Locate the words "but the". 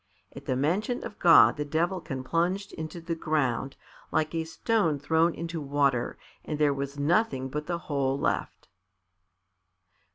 7.49-7.77